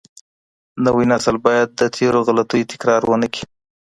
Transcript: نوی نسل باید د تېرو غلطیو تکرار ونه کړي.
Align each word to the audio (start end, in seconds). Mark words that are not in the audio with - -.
نوی 0.85 1.05
نسل 1.11 1.35
باید 1.45 1.69
د 1.79 1.81
تېرو 1.95 2.19
غلطیو 2.27 2.69
تکرار 2.71 3.01
ونه 3.05 3.27
کړي. 3.33 3.43